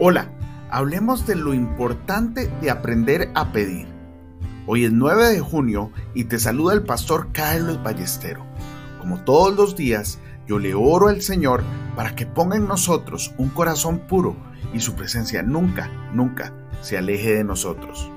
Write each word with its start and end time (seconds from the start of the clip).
Hola, 0.00 0.28
hablemos 0.70 1.24
de 1.24 1.36
lo 1.36 1.54
importante 1.54 2.50
de 2.60 2.68
aprender 2.68 3.30
a 3.36 3.52
pedir. 3.52 3.86
Hoy 4.66 4.86
es 4.86 4.92
9 4.92 5.28
de 5.28 5.38
junio 5.38 5.92
y 6.14 6.24
te 6.24 6.40
saluda 6.40 6.74
el 6.74 6.82
pastor 6.82 7.28
Carlos 7.30 7.80
Ballestero. 7.80 8.44
Como 8.98 9.20
todos 9.20 9.54
los 9.54 9.76
días, 9.76 10.18
yo 10.48 10.58
le 10.58 10.74
oro 10.74 11.06
al 11.06 11.22
Señor 11.22 11.62
para 11.94 12.16
que 12.16 12.26
ponga 12.26 12.56
en 12.56 12.66
nosotros 12.66 13.36
un 13.38 13.50
corazón 13.50 14.00
puro 14.00 14.34
y 14.72 14.80
su 14.80 14.96
presencia 14.96 15.44
nunca, 15.44 15.88
nunca 16.12 16.52
se 16.80 16.98
aleje 16.98 17.36
de 17.36 17.44
nosotros. 17.44 18.10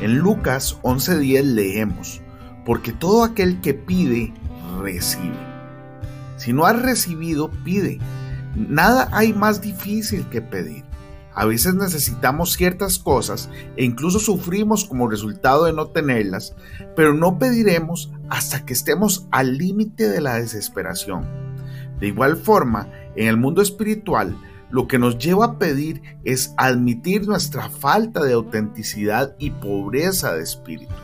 En 0.00 0.18
Lucas 0.18 0.78
11:10 0.82 1.44
leemos, 1.44 2.22
porque 2.66 2.92
todo 2.92 3.22
aquel 3.22 3.60
que 3.60 3.72
pide, 3.72 4.34
recibe. 4.82 5.38
Si 6.38 6.52
no 6.52 6.66
has 6.66 6.82
recibido, 6.82 7.52
pide. 7.62 8.00
Nada 8.56 9.08
hay 9.12 9.32
más 9.32 9.60
difícil 9.60 10.28
que 10.28 10.42
pedir. 10.42 10.82
A 11.34 11.46
veces 11.46 11.74
necesitamos 11.74 12.52
ciertas 12.52 12.98
cosas 12.98 13.50
e 13.76 13.84
incluso 13.84 14.20
sufrimos 14.20 14.84
como 14.84 15.08
resultado 15.08 15.64
de 15.64 15.72
no 15.72 15.88
tenerlas, 15.88 16.54
pero 16.94 17.12
no 17.12 17.38
pediremos 17.38 18.12
hasta 18.28 18.64
que 18.64 18.72
estemos 18.72 19.26
al 19.32 19.58
límite 19.58 20.08
de 20.08 20.20
la 20.20 20.36
desesperación. 20.36 21.26
De 21.98 22.06
igual 22.06 22.36
forma, 22.36 22.88
en 23.16 23.26
el 23.26 23.36
mundo 23.36 23.62
espiritual, 23.62 24.36
lo 24.70 24.86
que 24.86 24.98
nos 24.98 25.18
lleva 25.18 25.44
a 25.44 25.58
pedir 25.58 26.02
es 26.24 26.54
admitir 26.56 27.26
nuestra 27.26 27.68
falta 27.68 28.22
de 28.22 28.32
autenticidad 28.32 29.34
y 29.38 29.50
pobreza 29.50 30.34
de 30.34 30.42
espíritu. 30.42 30.94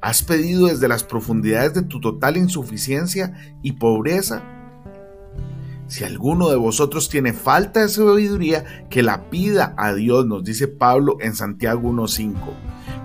¿Has 0.00 0.22
pedido 0.22 0.68
desde 0.68 0.88
las 0.88 1.02
profundidades 1.02 1.74
de 1.74 1.82
tu 1.82 2.00
total 2.00 2.36
insuficiencia 2.36 3.34
y 3.62 3.72
pobreza 3.72 4.44
si 5.88 6.04
alguno 6.04 6.48
de 6.48 6.56
vosotros 6.56 7.08
tiene 7.08 7.32
falta 7.32 7.80
de 7.80 7.88
sabiduría, 7.88 8.86
que 8.90 9.02
la 9.02 9.30
pida 9.30 9.74
a 9.76 9.94
Dios, 9.94 10.26
nos 10.26 10.42
dice 10.44 10.68
Pablo 10.68 11.16
en 11.20 11.34
Santiago 11.34 11.88
1.5. 11.90 12.34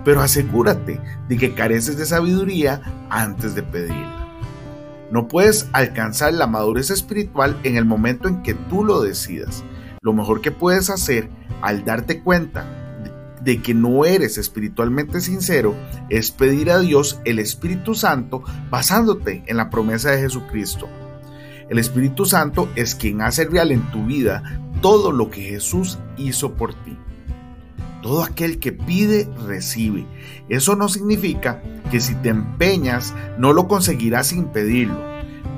Pero 0.04 0.20
asegúrate 0.20 1.00
de 1.28 1.36
que 1.36 1.54
careces 1.54 1.96
de 1.96 2.06
sabiduría 2.06 2.82
antes 3.08 3.54
de 3.54 3.62
pedirla. 3.62 4.28
No 5.12 5.28
puedes 5.28 5.68
alcanzar 5.72 6.32
la 6.34 6.46
madurez 6.46 6.90
espiritual 6.90 7.60
en 7.62 7.76
el 7.76 7.84
momento 7.84 8.28
en 8.28 8.42
que 8.42 8.54
tú 8.54 8.84
lo 8.84 9.02
decidas. 9.02 9.62
Lo 10.00 10.12
mejor 10.12 10.40
que 10.40 10.50
puedes 10.50 10.90
hacer 10.90 11.30
al 11.60 11.84
darte 11.84 12.22
cuenta 12.22 12.66
de 13.42 13.60
que 13.60 13.74
no 13.74 14.04
eres 14.04 14.38
espiritualmente 14.38 15.20
sincero 15.20 15.74
es 16.08 16.30
pedir 16.30 16.70
a 16.70 16.78
Dios 16.78 17.20
el 17.24 17.38
Espíritu 17.38 17.94
Santo 17.94 18.42
basándote 18.70 19.44
en 19.46 19.56
la 19.56 19.68
promesa 19.68 20.10
de 20.10 20.20
Jesucristo. 20.20 20.88
El 21.68 21.78
Espíritu 21.78 22.24
Santo 22.24 22.68
es 22.76 22.94
quien 22.94 23.22
hace 23.22 23.44
real 23.44 23.72
en 23.72 23.82
tu 23.90 24.04
vida 24.06 24.60
todo 24.80 25.12
lo 25.12 25.30
que 25.30 25.42
Jesús 25.42 25.98
hizo 26.16 26.54
por 26.54 26.74
ti. 26.74 26.96
Todo 28.02 28.24
aquel 28.24 28.58
que 28.58 28.72
pide, 28.72 29.28
recibe. 29.46 30.04
Eso 30.48 30.74
no 30.74 30.88
significa 30.88 31.62
que 31.90 32.00
si 32.00 32.16
te 32.16 32.30
empeñas 32.30 33.14
no 33.38 33.52
lo 33.52 33.68
conseguirás 33.68 34.28
sin 34.28 34.46
pedirlo, 34.46 35.00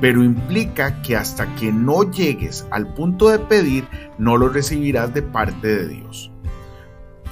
pero 0.01 0.23
implica 0.23 1.01
que 1.01 1.17
hasta 1.17 1.55
que 1.55 1.73
no 1.73 2.11
llegues 2.11 2.67
al 2.71 2.93
punto 2.93 3.31
de 3.31 3.39
pedir, 3.39 3.89
no 4.19 4.37
lo 4.37 4.51
recibirás 4.51 5.15
de 5.15 5.23
parte 5.23 5.67
de 5.69 5.89
Dios. 5.89 6.34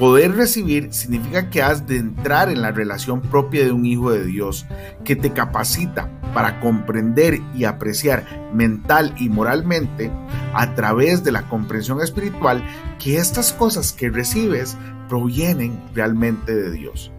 Poder 0.02 0.34
recibir 0.34 0.92
significa 0.92 1.48
que 1.48 1.62
has 1.62 1.86
de 1.86 1.96
entrar 1.96 2.48
en 2.48 2.60
la 2.60 2.72
relación 2.72 3.20
propia 3.20 3.64
de 3.64 3.70
un 3.70 3.86
hijo 3.86 4.10
de 4.10 4.24
Dios, 4.24 4.66
que 5.04 5.14
te 5.14 5.30
capacita 5.32 6.10
para 6.34 6.58
comprender 6.58 7.38
y 7.54 7.66
apreciar 7.66 8.50
mental 8.52 9.14
y 9.16 9.28
moralmente 9.28 10.10
a 10.54 10.74
través 10.74 11.22
de 11.22 11.30
la 11.30 11.48
comprensión 11.48 12.00
espiritual 12.00 12.64
que 12.98 13.18
estas 13.18 13.52
cosas 13.52 13.92
que 13.92 14.10
recibes 14.10 14.76
provienen 15.08 15.80
realmente 15.94 16.52
de 16.52 16.72
Dios. 16.72 17.12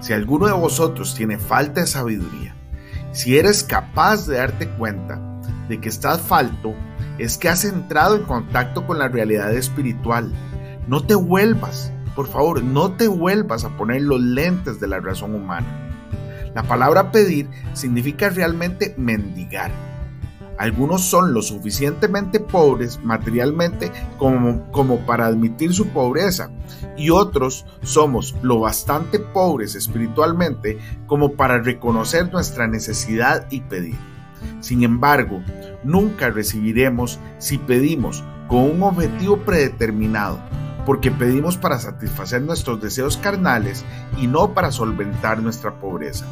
Si 0.00 0.12
alguno 0.12 0.48
de 0.48 0.52
vosotros 0.52 1.14
tiene 1.14 1.38
falta 1.38 1.80
de 1.80 1.86
sabiduría, 1.86 2.54
si 3.12 3.38
eres 3.38 3.64
capaz 3.64 4.26
de 4.26 4.36
darte 4.36 4.68
cuenta 4.68 5.18
de 5.70 5.80
que 5.80 5.88
estás 5.88 6.20
falto, 6.20 6.74
es 7.16 7.38
que 7.38 7.48
has 7.48 7.64
entrado 7.64 8.16
en 8.16 8.24
contacto 8.24 8.86
con 8.86 8.98
la 8.98 9.08
realidad 9.08 9.54
espiritual. 9.54 10.30
No 10.86 11.04
te 11.04 11.14
vuelvas, 11.14 11.92
por 12.14 12.28
favor, 12.28 12.62
no 12.62 12.92
te 12.92 13.08
vuelvas 13.08 13.64
a 13.64 13.76
poner 13.76 14.02
los 14.02 14.20
lentes 14.20 14.80
de 14.80 14.86
la 14.86 15.00
razón 15.00 15.34
humana 15.34 15.86
la 16.56 16.62
palabra 16.62 17.12
pedir 17.12 17.50
significa 17.74 18.30
realmente 18.30 18.94
mendigar. 18.96 19.70
Algunos 20.56 21.02
son 21.02 21.34
lo 21.34 21.42
suficientemente 21.42 22.40
pobres 22.40 22.98
materialmente 23.04 23.92
como, 24.16 24.72
como, 24.72 25.04
para 25.04 25.26
admitir 25.26 25.74
su 25.74 25.88
pobreza 25.88 26.48
y 26.96 27.10
otros 27.10 27.66
somos 27.82 28.34
lo 28.40 28.58
bastante 28.58 29.18
pobres 29.18 29.74
espiritualmente 29.74 30.78
como 31.06 31.32
para 31.32 31.58
reconocer 31.60 32.32
nuestra 32.32 32.66
necesidad 32.66 33.46
y 33.50 33.60
pedir. 33.60 33.98
Sin 34.60 34.82
embargo, 34.82 35.42
nunca 35.84 36.30
recibiremos 36.30 37.18
si 37.36 37.58
pedimos 37.58 38.24
con 38.48 38.60
un 38.60 38.82
objetivo 38.82 39.36
predeterminado, 39.40 40.40
porque 40.86 41.10
pedimos 41.10 41.58
para 41.58 41.80
satisfacer 41.80 42.40
nuestros 42.40 42.80
deseos 42.80 43.16
carnales 43.16 43.84
y 44.16 44.28
no 44.28 44.54
para 44.54 44.70
solventar 44.70 45.42
nuestra 45.42 45.74
pobreza. 45.80 46.24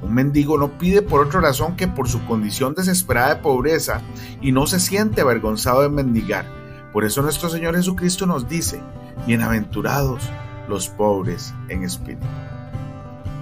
Un 0.00 0.14
mendigo 0.14 0.56
no 0.56 0.78
pide 0.78 1.02
por 1.02 1.26
otra 1.26 1.40
razón 1.40 1.76
que 1.76 1.88
por 1.88 2.08
su 2.08 2.24
condición 2.24 2.74
desesperada 2.74 3.34
de 3.34 3.42
pobreza 3.42 4.00
y 4.40 4.52
no 4.52 4.66
se 4.66 4.78
siente 4.78 5.22
avergonzado 5.22 5.82
de 5.82 5.88
mendigar. 5.88 6.46
Por 6.92 7.04
eso 7.04 7.20
nuestro 7.20 7.48
Señor 7.48 7.74
Jesucristo 7.74 8.24
nos 8.24 8.48
dice, 8.48 8.80
bienaventurados 9.26 10.22
los 10.68 10.88
pobres 10.88 11.52
en 11.68 11.82
espíritu. 11.82 12.26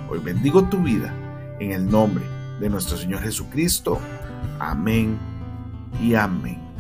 Hoy 0.09 0.21
bendigo 0.21 0.65
tu 0.65 0.79
vida 0.79 1.13
en 1.61 1.73
el 1.73 1.91
nombre 1.91 2.25
de 2.59 2.71
nuestro 2.71 2.97
Señor 2.97 3.21
Jesucristo. 3.21 3.99
Amén 4.59 5.19
y 6.01 6.15
amén. 6.15 6.72